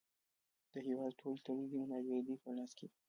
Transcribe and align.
د 0.73 0.73
هېواد 0.87 1.11
ټولې 1.19 1.39
تولیدي 1.47 1.77
منابع 1.81 2.13
د 2.19 2.21
دوی 2.27 2.37
په 2.43 2.49
لاس 2.57 2.71
کې 2.77 2.85
دي 2.89 2.95